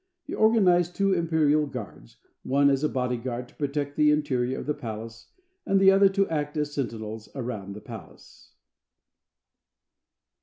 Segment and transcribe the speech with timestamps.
[0.23, 4.65] He organized two imperial guards, one as a body guard to protect the interior of
[4.65, 5.27] the palace,
[5.63, 8.53] and the other to act as sentinels around the palace.